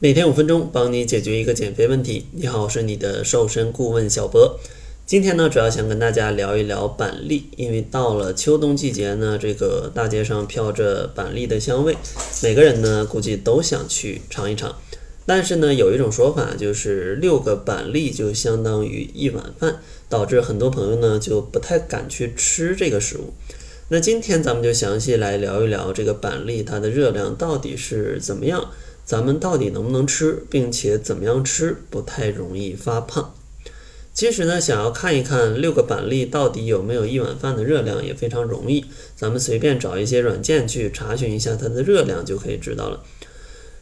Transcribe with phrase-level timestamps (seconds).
[0.00, 2.26] 每天五分钟，帮你解决一个减肥问题。
[2.30, 4.56] 你好，我是你的瘦身顾问小博。
[5.04, 11.96] 今天呢，主要想跟大家聊一聊板栗，因为到了秋冬季节呢，这个大街上飘着板栗的香味，
[12.44, 14.72] 每个人呢估计都想去尝一尝。
[15.26, 23.32] 但是呢，有一种说法就是六个板栗就相当于一碗饭，导致很多朋友呢就不太敢去吃这个食物。
[23.88, 28.70] 那今天咱们就详细来聊一聊这个板栗它的热量到底是怎么样。
[29.08, 33.32] 咱们到底能不能吃，并且怎么样吃不太容易发胖？
[34.12, 38.84] 其实呢，想要看一看六个板栗到底有没有一碗饭的热量也非常容易，
[39.16, 43.02] 咱们随便找一些软件去查询一下它的热量就可以知道了。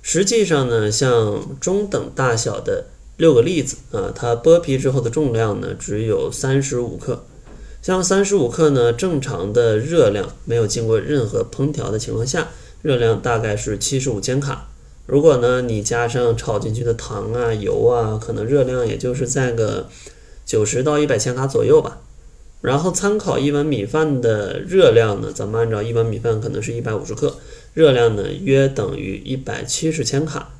[0.00, 2.84] 实际上呢，像中等大小的
[3.16, 7.24] 六个栗子啊，它剥皮之后的重量呢只有三十五克。
[7.82, 12.50] 像三十五克呢，正常的热量没有经过任何烹调的情况下，
[12.80, 14.68] 热量大概是七十五千卡。
[15.06, 19.88] 如果呢，你加上炒进去的糖啊、油啊，可能热量也就是在个
[20.44, 22.00] 九十到一百千卡左右吧。
[22.60, 27.36] 然后参考一碗米饭的热量呢，咱们按照一碗米饭可能是一百五十克，
[27.72, 30.54] 热量呢约等于一百七十千卡。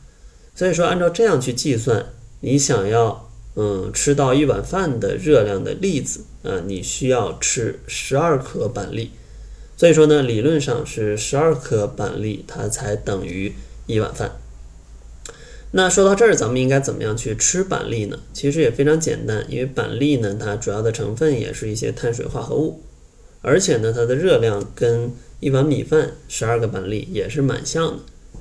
[0.54, 2.06] 所以说，按照这样去计算，
[2.40, 9.10] 你想要嗯吃到一碗饭的热量的栗子啊，你需要吃十二颗板栗。
[9.76, 13.52] 所以说呢，理论上是十二颗板栗，它才等于。
[13.86, 14.32] 一碗饭。
[15.72, 18.18] 那说到这儿，咱们应该怎么样去吃板栗呢？
[18.32, 22.82] 其实也非常简单，因为板栗呢，它主要的成分也是一些碳水化合物，
[23.42, 27.98] 而且呢，它的热量跟一碗米饭十二个板栗也是蛮像的。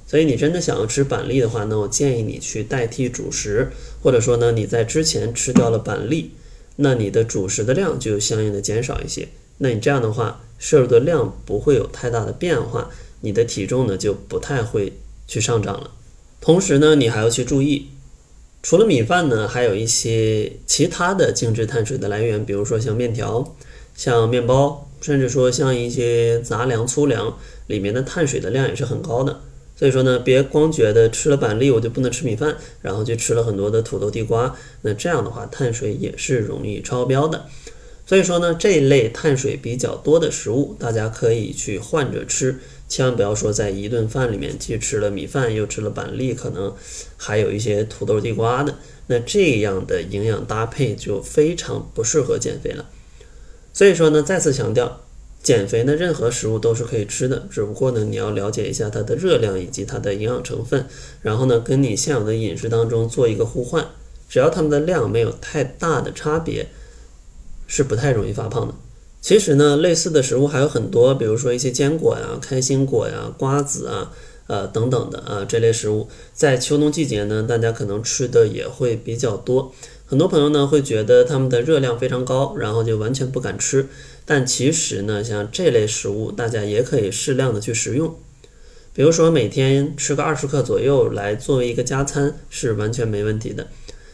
[0.07, 3.69] 所以你真的想要吃板栗的话，那我建议你去代替主食，
[4.01, 6.31] 或者说呢，你在之前吃掉了板栗，
[6.77, 9.27] 那你的主食的量就相应的减少一些。
[9.57, 12.89] 那你这样的话，摄入的量不会有太大的变化，
[13.21, 14.93] 你的体重呢就不太会。
[15.27, 15.91] 去上涨了，
[16.39, 17.89] 同时呢，你还要去注意，
[18.61, 23.55] 除了米饭呢，还有一些其他的精致碳水的来源，比如说像面条、
[23.95, 27.37] 像面包，甚至说像一些杂粮、粗粮，
[27.67, 29.41] 里面的碳水的量也是很高的。
[29.77, 37.45] 所以说呢，别光觉得吃了板栗我就不能吃米饭，然后就吃了很多的土豆、地瓜，那这样的话碳水也是容易超标的。
[38.05, 42.59] 所以说呢，这一类碳水比较多的食物，大家可以去换着吃。
[42.87, 46.71] 千万不要说在一顿饭里面既吃了米饭又吃了板栗，可能
[47.17, 48.75] 还有一些土豆地瓜的，
[49.07, 52.87] 那这样的营养搭配就非常不适合减肥了。
[53.73, 55.01] 所以说呢，再次强调，
[55.41, 60.85] 减肥呢任何食物都是可以吃的，只不过呢你要了解一下它的热量以及它的营养成分，
[61.23, 63.83] 然后呢跟你现有的饮食当中做一个互换，
[64.29, 66.67] 只要它们的量没有太大的差别，
[67.67, 68.73] 是不太容易发胖的。
[69.21, 74.11] 其实呢，类似的食物还有很多，比如说一些坚果呀、开心果呀、瓜子啊，
[74.47, 79.73] 呃等等的啊，这类食物在秋冬季节呢，大家可能吃的也会比较多。
[80.05, 83.87] 很多朋友呢会觉得它们的热量非常高，然后就完全不敢吃。
[84.27, 88.15] 但其实呢，像这类食物，大家也可以适量的去食用。
[88.93, 93.65] 比如说每天吃个二十克左右来作为一个加餐，是完全没问题的。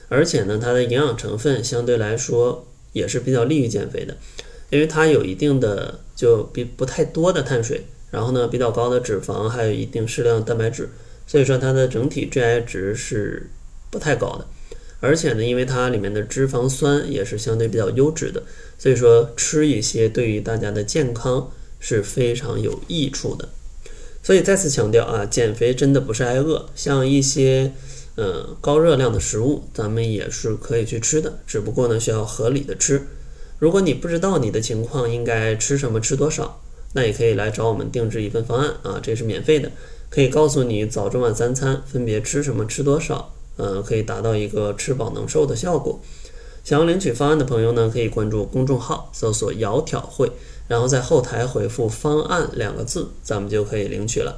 [0.07, 4.17] 而且呢，它的营养成分相对来说也是比较利于减肥的。
[4.69, 10.89] 因为它有一定的就比不太多的碳水，然后呢比较高的脂肪，还有一定适量的蛋白质，
[11.27, 13.49] 所以说它的整体 GI 值是
[13.89, 14.47] 不太高的。
[15.01, 18.43] 而且呢，因为它里面的脂肪酸也是相对比较优质的，
[18.77, 23.49] 所以说吃一些对于大家的健康是非常有益处的。
[24.23, 27.73] 所以再次强调啊，减肥真的不是挨饿，像一些
[28.15, 33.07] 嗯高热量的食物，咱们也是可以去吃的，只不过呢需要合理的吃。
[33.59, 36.61] 如果你不知道你的情况应该吃什么吃多少，
[36.93, 39.71] 那也可以来找我们定制一份方案啊，这是免费的，
[40.09, 45.99] 可以告诉你早中晚三餐分别吃什么吃多少，嗯，可以达到一个吃饱能瘦的效果。
[46.63, 50.31] 想要领取方案的朋友呢，可以关注公众号，搜索“窈窕会”，
[50.67, 54.37] 然后在后台回复“方案”两个字，咱们就可以领取了。